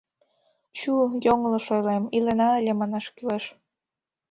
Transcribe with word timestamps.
Чу, 0.77 0.93
йоҥылыш 1.25 1.65
ойлем: 1.75 2.03
«илена 2.17 2.47
ыле» 2.59 2.73
манаш 2.75 3.05
кӱлеш. 3.15 3.43